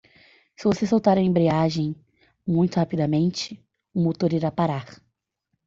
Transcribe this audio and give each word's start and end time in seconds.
Se 0.57 0.63
você 0.65 0.87
soltar 0.87 1.15
a 1.15 1.21
embreagem 1.21 1.95
muito 2.43 2.77
rapidamente?, 2.77 3.63
o 3.93 4.01
motor 4.01 4.33
irá 4.33 4.49
parar. 4.51 4.99